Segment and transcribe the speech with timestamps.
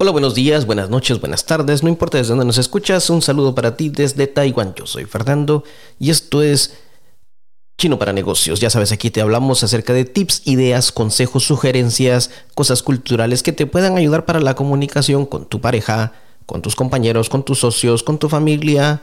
[0.00, 3.56] Hola, buenos días, buenas noches, buenas tardes, no importa desde dónde nos escuchas, un saludo
[3.56, 4.72] para ti desde Taiwán.
[4.76, 5.64] Yo soy Fernando
[5.98, 6.74] y esto es
[7.76, 8.60] Chino para negocios.
[8.60, 13.66] Ya sabes, aquí te hablamos acerca de tips, ideas, consejos, sugerencias, cosas culturales que te
[13.66, 16.12] puedan ayudar para la comunicación con tu pareja,
[16.46, 19.02] con tus compañeros, con tus socios, con tu familia,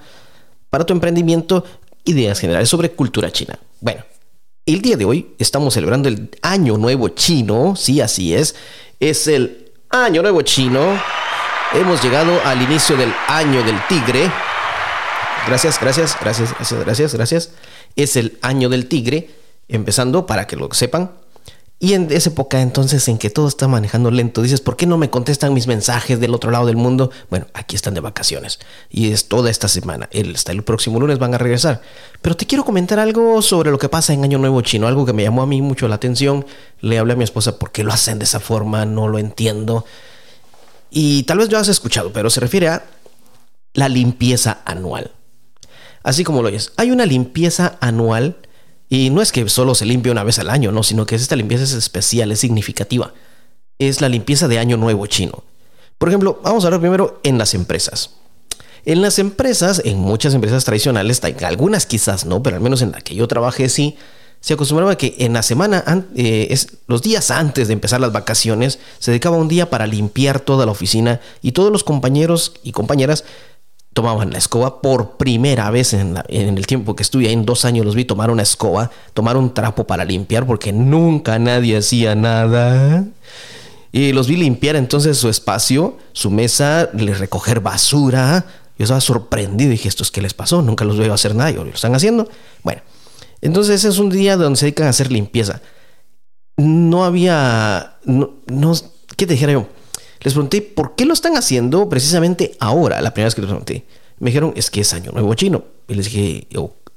[0.69, 1.65] para tu emprendimiento,
[2.05, 3.59] ideas generales sobre cultura china.
[3.81, 4.05] Bueno,
[4.65, 8.55] el día de hoy estamos celebrando el Año Nuevo Chino, sí, así es.
[9.01, 10.99] Es el Año Nuevo Chino.
[11.73, 14.31] Hemos llegado al inicio del Año del Tigre.
[15.47, 17.51] Gracias, gracias, gracias, gracias, gracias, gracias.
[17.95, 19.29] Es el Año del Tigre,
[19.67, 21.11] empezando para que lo sepan.
[21.77, 24.97] Y en esa época entonces en que todo está manejando lento, dices, ¿por qué no
[24.97, 27.11] me contestan mis mensajes del otro lado del mundo?
[27.29, 28.59] Bueno, aquí están de vacaciones.
[28.89, 30.07] Y es toda esta semana.
[30.11, 31.81] El, hasta el próximo lunes van a regresar.
[32.21, 35.13] Pero te quiero comentar algo sobre lo que pasa en Año Nuevo Chino, algo que
[35.13, 36.45] me llamó a mí mucho la atención.
[36.79, 38.85] Le hablé a mi esposa, ¿por qué lo hacen de esa forma?
[38.85, 39.85] No lo entiendo.
[40.89, 42.85] Y tal vez lo has escuchado, pero se refiere a
[43.73, 45.11] la limpieza anual.
[46.03, 48.37] Así como lo oyes, hay una limpieza anual
[48.95, 51.35] y no es que solo se limpie una vez al año, no, sino que esta
[51.35, 53.13] limpieza es especial, es significativa.
[53.77, 55.43] Es la limpieza de año nuevo chino.
[55.97, 58.11] Por ejemplo, vamos a hablar primero en las empresas.
[58.85, 63.01] En las empresas, en muchas empresas tradicionales, algunas quizás no, pero al menos en la
[63.01, 63.97] que yo trabajé sí,
[64.39, 65.83] se acostumbraba que en la semana,
[66.15, 66.57] eh,
[66.87, 70.71] los días antes de empezar las vacaciones, se dedicaba un día para limpiar toda la
[70.71, 73.25] oficina y todos los compañeros y compañeras
[73.95, 77.85] tomaban la escoba por primera vez en, el tiempo que estuve ahí, en dos años
[77.85, 83.05] los vi tomar una escoba, tomar un trapo para limpiar, porque nunca nadie hacía nada.
[83.93, 88.45] Y los vi limpiar entonces su espacio, su mesa, les recoger basura.
[88.77, 90.61] Yo estaba sorprendido, dije, ¿estos qué les pasó?
[90.61, 92.27] Nunca los veo hacer nada y lo están haciendo.
[92.63, 92.81] Bueno,
[93.39, 95.61] entonces es un día donde se dedican a hacer limpieza.
[96.57, 98.73] No había, no, no
[99.15, 99.67] ¿qué te dijera yo?
[100.21, 103.85] Les pregunté por qué lo están haciendo precisamente ahora, la primera vez que les pregunté.
[104.19, 105.63] Me dijeron, es que es Año Nuevo Chino.
[105.87, 106.47] Y les dije,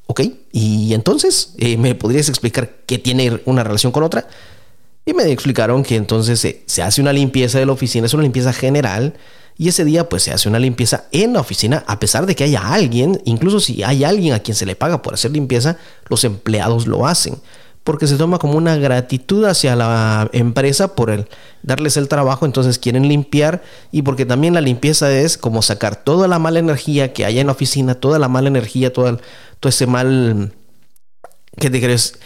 [0.06, 0.20] ok,
[0.52, 1.54] ¿y entonces?
[1.58, 4.26] Eh, ¿Me podrías explicar qué tiene una relación con otra?
[5.04, 8.22] Y me explicaron que entonces se, se hace una limpieza de la oficina, es una
[8.22, 9.14] limpieza general,
[9.56, 12.44] y ese día pues se hace una limpieza en la oficina, a pesar de que
[12.44, 15.78] haya alguien, incluso si hay alguien a quien se le paga por hacer limpieza,
[16.08, 17.36] los empleados lo hacen
[17.88, 21.26] porque se toma como una gratitud hacia la empresa por
[21.62, 26.28] darles el trabajo, entonces quieren limpiar y porque también la limpieza es como sacar toda
[26.28, 29.18] la mala energía que hay en la oficina, toda la mala energía, todo,
[29.58, 30.52] todo ese mal
[31.58, 32.18] que te crees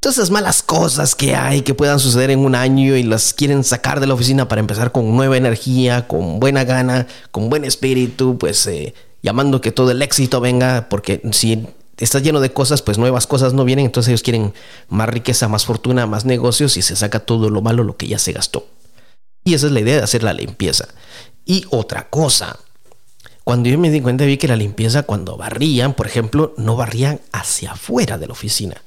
[0.00, 3.62] todas esas malas cosas que hay que puedan suceder en un año y las quieren
[3.62, 8.38] sacar de la oficina para empezar con nueva energía, con buena gana, con buen espíritu,
[8.38, 11.66] pues eh, llamando que todo el éxito venga, porque si
[12.00, 14.52] estás lleno de cosas, pues nuevas cosas no vienen, entonces ellos quieren
[14.88, 18.18] más riqueza, más fortuna, más negocios y se saca todo lo malo, lo que ya
[18.18, 18.66] se gastó.
[19.44, 20.88] Y esa es la idea de hacer la limpieza.
[21.44, 22.58] Y otra cosa,
[23.44, 27.20] cuando yo me di cuenta vi que la limpieza cuando barrían, por ejemplo, no barrían
[27.32, 28.82] hacia afuera de la oficina.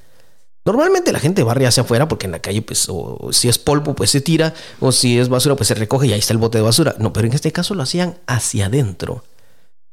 [0.64, 3.94] Normalmente la gente barre hacia afuera porque en la calle, pues, o si es polvo,
[3.94, 6.58] pues se tira, o si es basura, pues se recoge y ahí está el bote
[6.58, 6.94] de basura.
[6.98, 9.24] No, pero en este caso lo hacían hacia adentro.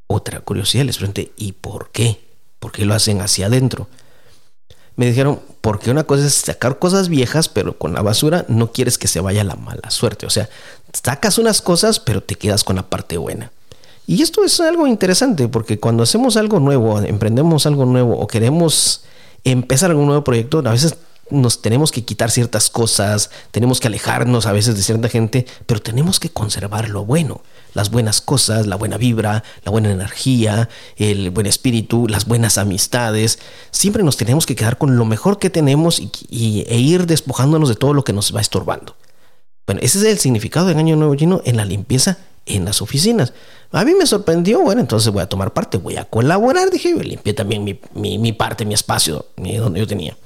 [0.07, 2.30] Otra curiosidad les pregunté, ¿y por qué?
[2.61, 3.87] ¿Por qué lo hacen hacia adentro?
[4.95, 8.99] Me dijeron, porque una cosa es sacar cosas viejas, pero con la basura no quieres
[8.99, 10.27] que se vaya la mala suerte.
[10.27, 10.47] O sea,
[10.93, 13.51] sacas unas cosas, pero te quedas con la parte buena.
[14.05, 19.05] Y esto es algo interesante, porque cuando hacemos algo nuevo, emprendemos algo nuevo o queremos
[19.43, 20.97] empezar algún nuevo proyecto, a veces
[21.31, 25.81] nos tenemos que quitar ciertas cosas, tenemos que alejarnos a veces de cierta gente, pero
[25.81, 27.41] tenemos que conservar lo bueno,
[27.73, 33.39] las buenas cosas, la buena vibra, la buena energía, el buen espíritu, las buenas amistades.
[33.71, 37.75] Siempre nos tenemos que quedar con lo mejor que tenemos y, e ir despojándonos de
[37.75, 38.95] todo lo que nos va estorbando.
[39.65, 43.33] Bueno, ese es el significado del Año Nuevo Chino en la limpieza en las oficinas.
[43.71, 47.01] A mí me sorprendió, bueno, entonces voy a tomar parte, voy a colaborar, dije, yo
[47.01, 50.17] limpié también mi, mi, parte, mi espacio, donde yo tenía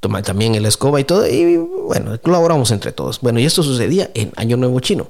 [0.00, 3.20] tomar también el escoba y todo, y bueno, colaboramos entre todos.
[3.20, 5.08] Bueno, y esto sucedía en Año Nuevo Chino.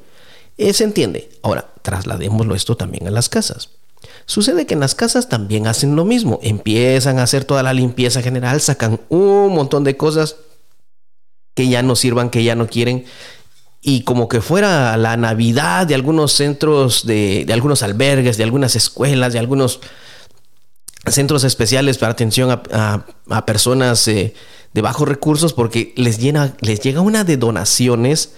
[0.59, 1.29] Eh, se entiende.
[1.43, 3.71] Ahora, trasladémoslo esto también a las casas.
[4.25, 6.41] Sucede que en las casas también hacen lo mismo.
[6.43, 10.37] Empiezan a hacer toda la limpieza general, sacan un montón de cosas
[11.55, 13.05] que ya no sirvan, que ya no quieren.
[13.83, 19.33] Y como que fuera la Navidad de algunos centros, de, algunos albergues, de algunas escuelas,
[19.33, 19.81] de algunos
[21.07, 24.35] centros especiales para atención a, personas eh,
[24.75, 28.33] de bajos recursos porque les llega una de donaciones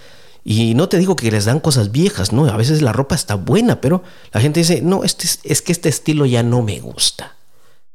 [0.44, 3.34] y no te digo que les dan cosas viejas, no, a veces la ropa está
[3.34, 4.02] buena, pero
[4.32, 7.36] la gente dice, no, este, es que este estilo ya no me gusta.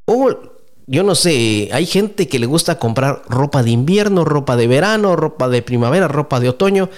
[0.06, 0.30] O
[0.86, 5.16] yo no sé, hay gente que le gusta comprar ropa de invierno, ropa de verano,
[5.16, 6.90] ropa de primavera, ropa de otoño.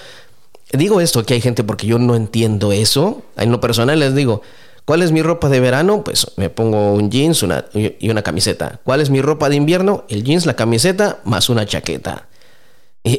[0.71, 3.21] Digo esto que hay gente porque yo no entiendo eso.
[3.37, 4.41] En lo personal les digo,
[4.85, 6.03] ¿cuál es mi ropa de verano?
[6.03, 8.79] Pues me pongo un jeans y una camiseta.
[8.83, 10.03] ¿Cuál es mi ropa de invierno?
[10.09, 12.27] El jeans, la camiseta más una chaqueta.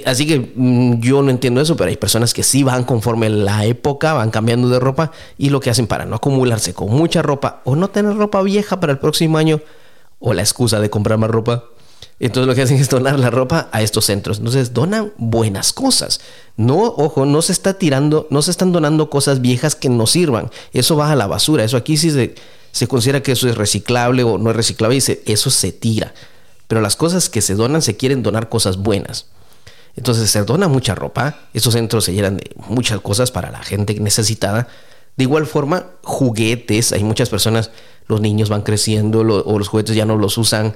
[0.04, 3.64] Así que mm, yo no entiendo eso, pero hay personas que sí van conforme la
[3.64, 7.60] época, van cambiando de ropa y lo que hacen para no acumularse con mucha ropa
[7.64, 9.60] o no tener ropa vieja para el próximo año
[10.18, 11.64] o la excusa de comprar más ropa
[12.18, 14.38] entonces lo que hacen es donar la ropa a estos centros.
[14.38, 16.20] Entonces donan buenas cosas.
[16.56, 20.50] No, ojo, no se está tirando, no se están donando cosas viejas que no sirvan.
[20.72, 21.64] Eso va a la basura.
[21.64, 22.34] Eso aquí sí se,
[22.72, 26.14] se considera que eso es reciclable o no es reciclable y eso se tira.
[26.68, 29.26] Pero las cosas que se donan se quieren donar cosas buenas.
[29.96, 31.36] Entonces se dona mucha ropa.
[31.54, 34.68] Esos centros se llenan de muchas cosas para la gente necesitada.
[35.16, 36.92] De igual forma, juguetes.
[36.92, 37.70] Hay muchas personas,
[38.06, 40.74] los niños van creciendo o los juguetes ya no los usan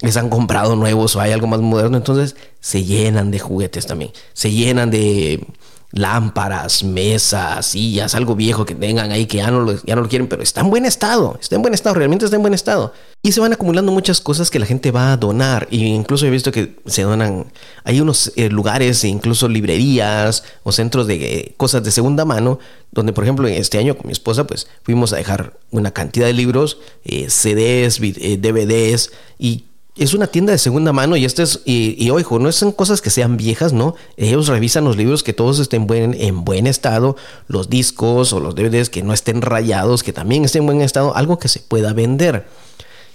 [0.00, 4.12] les han comprado nuevos o hay algo más moderno, entonces se llenan de juguetes también,
[4.34, 5.46] se llenan de
[5.92, 10.08] lámparas, mesas, sillas, algo viejo que tengan ahí que ya no, lo, ya no lo
[10.08, 12.92] quieren, pero está en buen estado, está en buen estado, realmente está en buen estado.
[13.22, 15.66] Y se van acumulando muchas cosas que la gente va a donar.
[15.70, 17.46] Y incluso he visto que se donan,
[17.84, 22.58] hay unos eh, lugares, incluso librerías o centros de eh, cosas de segunda mano,
[22.92, 26.32] donde por ejemplo este año con mi esposa pues fuimos a dejar una cantidad de
[26.34, 29.64] libros, eh, CDs, DVDs y
[29.96, 33.10] es una tienda de segunda mano y este es, y, ojo, no son cosas que
[33.10, 33.94] sean viejas, ¿no?
[34.16, 37.16] Ellos revisan los libros que todos estén buen, en buen estado,
[37.48, 41.16] los discos o los DVDs que no estén rayados, que también estén en buen estado,
[41.16, 42.46] algo que se pueda vender.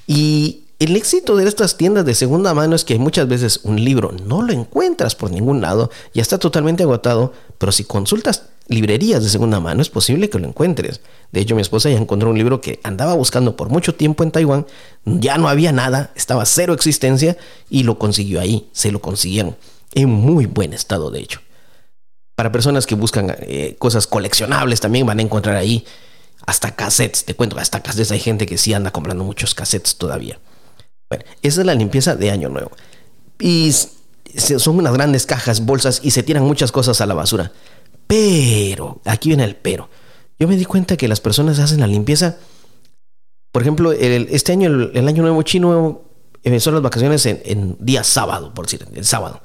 [0.07, 4.11] Y el éxito de estas tiendas de segunda mano es que muchas veces un libro
[4.25, 9.29] no lo encuentras por ningún lado, ya está totalmente agotado, pero si consultas librerías de
[9.29, 11.01] segunda mano es posible que lo encuentres.
[11.31, 14.31] De hecho, mi esposa ya encontró un libro que andaba buscando por mucho tiempo en
[14.31, 14.65] Taiwán,
[15.05, 17.37] ya no había nada, estaba cero existencia
[17.69, 19.57] y lo consiguió ahí, se lo consiguieron,
[19.93, 21.41] en muy buen estado de hecho.
[22.35, 25.85] Para personas que buscan eh, cosas coleccionables también van a encontrar ahí
[26.45, 30.39] hasta cassettes, te cuento, hasta cassettes hay gente que sí anda comprando muchos cassettes todavía.
[31.09, 32.71] Bueno, esa es la limpieza de Año Nuevo.
[33.37, 33.73] Y
[34.35, 37.51] son unas grandes cajas, bolsas y se tiran muchas cosas a la basura.
[38.11, 39.87] Pero, aquí viene el pero.
[40.37, 42.39] Yo me di cuenta que las personas hacen la limpieza.
[43.53, 46.01] Por ejemplo, este año, el, año nuevo chino,
[46.43, 49.41] empezó las vacaciones en, día sábado, por decir, el sábado.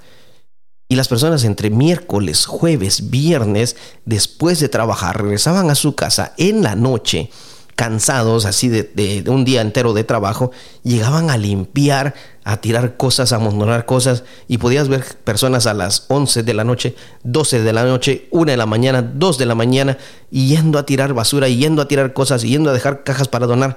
[0.88, 6.64] Y las personas entre miércoles, jueves, viernes, después de trabajar, regresaban a su casa en
[6.64, 7.30] la noche
[7.76, 10.50] cansados así de, un día entero de trabajo,
[10.82, 16.06] llegaban a limpiar, a tirar cosas, a amontonar cosas y podías ver personas a las
[16.08, 19.54] 11 de la noche, 12 de la noche, 1 de la mañana, 2 de la
[19.54, 19.98] mañana,
[20.30, 23.76] yendo a tirar basura, yendo a tirar cosas, yendo a dejar cajas para donar.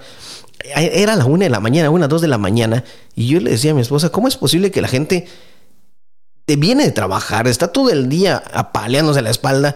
[0.76, 2.86] Era la 1 de la mañana, 1, 2 de la mañana
[3.16, 5.28] y yo le decía a mi esposa, ¿cómo es posible que la gente
[6.48, 9.76] viene de trabajar, está todo el día apaleándose la espalda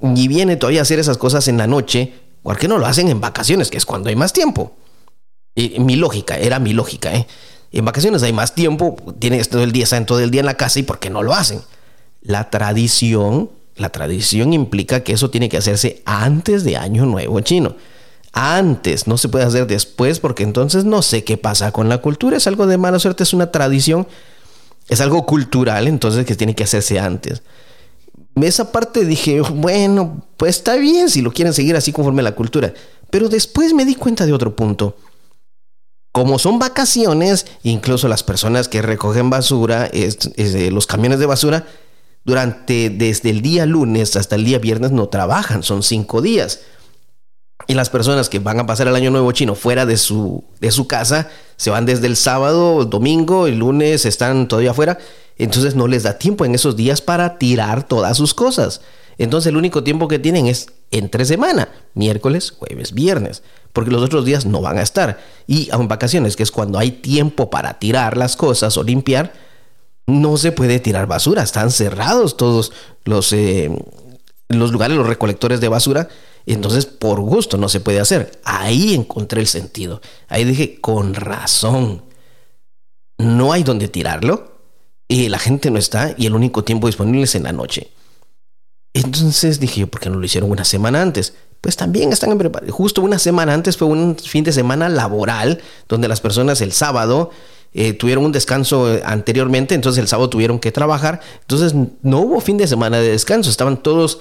[0.00, 2.25] y viene todavía a hacer esas cosas en la noche?
[2.46, 4.76] ¿Por qué no lo hacen en vacaciones, que es cuando hay más tiempo?
[5.56, 7.26] Y mi lógica, era mi lógica, ¿eh?
[7.72, 10.54] En vacaciones hay más tiempo, tienen todo el día, están todo el día en la
[10.54, 11.60] casa y ¿por qué no lo hacen?
[12.20, 17.74] La tradición, la tradición implica que eso tiene que hacerse antes de Año Nuevo Chino.
[18.32, 22.36] Antes, no se puede hacer después porque entonces no sé qué pasa con la cultura,
[22.36, 24.06] es algo de mala suerte, es una tradición,
[24.88, 27.42] es algo cultural, entonces que tiene que hacerse antes
[28.44, 32.34] esa parte dije, bueno, pues está bien si lo quieren seguir así conforme a la
[32.34, 32.74] cultura.
[33.10, 34.96] Pero después me di cuenta de otro punto.
[36.12, 39.90] Como son vacaciones, incluso las personas que recogen basura,
[40.70, 41.66] los camiones de basura,
[42.24, 46.60] durante desde el día lunes hasta el día viernes no trabajan, son cinco días.
[47.68, 50.70] Y las personas que van a pasar el año nuevo chino fuera de su, de
[50.70, 54.98] su casa, se van desde el sábado, el domingo, el lunes están todavía afuera
[55.38, 58.80] entonces no les da tiempo en esos días para tirar todas sus cosas.
[59.18, 64.24] Entonces el único tiempo que tienen es entre semana, miércoles, jueves, viernes, porque los otros
[64.24, 65.18] días no van a estar.
[65.46, 69.32] Y en vacaciones, que es cuando hay tiempo para tirar las cosas o limpiar,
[70.06, 72.72] no se puede tirar basura, están cerrados todos
[73.04, 73.70] los, eh,
[74.48, 76.08] los lugares, los recolectores de basura.
[76.44, 78.38] Entonces, por gusto no se puede hacer.
[78.44, 80.00] Ahí encontré el sentido.
[80.28, 82.04] Ahí dije, con razón.
[83.18, 84.55] No hay donde tirarlo
[85.08, 87.92] y la gente no está y el único tiempo disponible es en la noche.
[88.92, 91.34] Entonces dije yo, ¿por qué no lo hicieron una semana antes?
[91.60, 92.74] Pues también están en preparación.
[92.74, 97.30] Justo una semana antes fue un fin de semana laboral donde las personas el sábado
[97.72, 101.20] eh, tuvieron un descanso eh, anteriormente, entonces el sábado tuvieron que trabajar.
[101.42, 104.20] Entonces no hubo fin de semana de descanso, estaban todos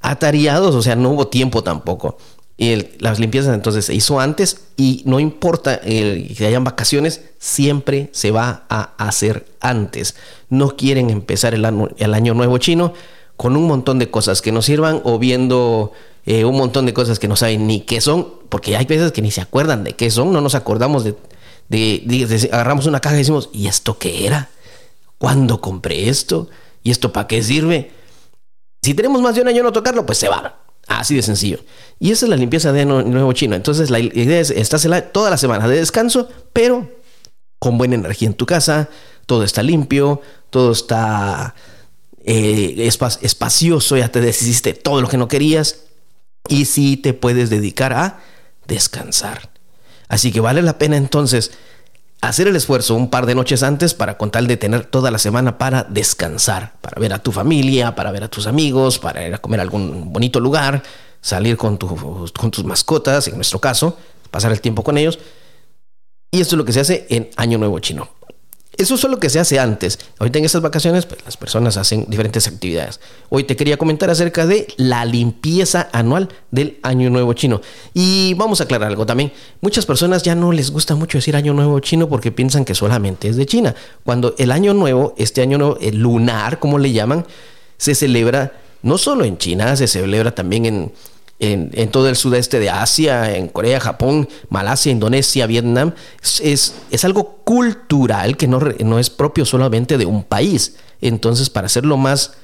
[0.00, 2.18] atareados, o sea, no hubo tiempo tampoco.
[2.56, 8.30] Y las limpiezas entonces se hizo antes y no importa que hayan vacaciones, siempre se
[8.30, 10.14] va a hacer antes.
[10.50, 12.92] No quieren empezar el año, el año nuevo chino
[13.36, 15.92] con un montón de cosas que nos sirvan o viendo
[16.26, 19.22] eh, un montón de cosas que no saben ni qué son, porque hay veces que
[19.22, 21.16] ni se acuerdan de qué son, no nos acordamos de,
[21.68, 24.50] de, agarramos una caja y decimos, ¿y esto qué era?
[25.18, 26.48] ¿Cuándo compré esto?
[26.82, 27.90] ¿Y esto para qué sirve?
[28.82, 30.63] Si tenemos más de un año no tocarlo, pues se va.
[30.86, 31.60] Así de sencillo.
[31.98, 33.56] Y esa es la limpieza de Nuevo Chino.
[33.56, 36.90] Entonces la idea es, estás toda la semana de descanso, pero
[37.58, 38.90] con buena energía en tu casa,
[39.26, 41.54] todo está limpio, todo está
[42.24, 42.88] eh,
[43.22, 45.84] espacioso, ya te decidiste todo lo que no querías
[46.48, 48.20] y sí te puedes dedicar a
[48.66, 49.50] descansar.
[50.08, 51.52] Así que vale la pena entonces
[52.28, 55.18] hacer el esfuerzo un par de noches antes para con tal de tener toda la
[55.18, 59.34] semana para descansar, para ver a tu familia, para ver a tus amigos, para ir
[59.34, 60.82] a comer a algún bonito lugar,
[61.20, 63.96] salir con, con tus mascotas, en nuestro caso,
[64.30, 65.18] pasar el tiempo con ellos.
[66.30, 68.08] Y esto es lo que se hace en Año Nuevo Chino.
[68.76, 69.98] Eso es lo que se hace antes.
[70.18, 73.00] Ahorita en estas vacaciones, pues, las personas hacen diferentes actividades.
[73.28, 77.60] Hoy te quería comentar acerca de la limpieza anual del Año Nuevo Chino.
[77.92, 79.32] Y vamos a aclarar algo también.
[79.60, 83.28] Muchas personas ya no les gusta mucho decir Año Nuevo Chino porque piensan que solamente
[83.28, 83.74] es de China.
[84.02, 87.26] Cuando el Año Nuevo, este Año Nuevo, el lunar, como le llaman,
[87.76, 88.52] se celebra
[88.82, 90.92] no solo en China, se celebra también en
[91.38, 97.40] en, todo el sudeste de Asia, en Corea, Japón, Malasia, Indonesia, Vietnam, es, es algo
[97.44, 100.76] cultural que no, no, es propio solamente de un país.
[101.00, 102.34] Entonces, para hacerlo más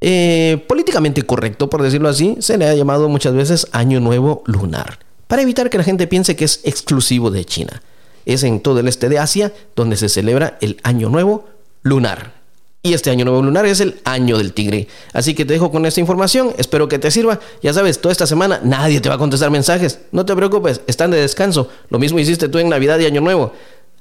[0.00, 4.98] eh, políticamente correcto, por decirlo así, se le ha llamado muchas veces Año Nuevo Lunar,
[5.26, 7.82] para evitar que la gente piense que es exclusivo de China.
[8.24, 11.46] Es en todo el este de Asia donde se celebra el Año Nuevo
[11.82, 12.41] Lunar.
[12.84, 14.88] Y este año nuevo lunar es el año del tigre.
[15.12, 16.52] Así que te dejo con esta información.
[16.58, 17.38] Espero que te sirva.
[17.62, 20.00] Ya sabes, toda esta semana nadie te va a contestar mensajes.
[20.10, 21.68] No te preocupes, están de descanso.
[21.90, 23.52] Lo mismo hiciste tú en Navidad y Año Nuevo.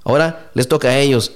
[0.04, 1.32] Ahora les toca a ellos.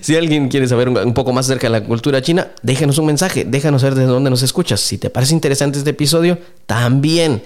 [0.00, 3.44] Si alguien quiere saber un poco más acerca de la cultura china, déjanos un mensaje,
[3.44, 4.80] déjanos saber desde dónde nos escuchas.
[4.80, 7.42] Si te parece interesante este episodio, también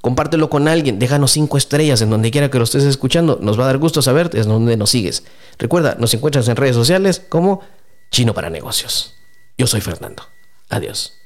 [0.00, 3.38] compártelo con alguien, déjanos cinco estrellas en donde quiera que lo estés escuchando.
[3.40, 5.22] Nos va a dar gusto saber desde dónde nos sigues.
[5.58, 7.60] Recuerda, nos encuentras en redes sociales como
[8.10, 9.14] Chino para negocios.
[9.56, 10.28] Yo soy Fernando.
[10.68, 11.17] Adiós.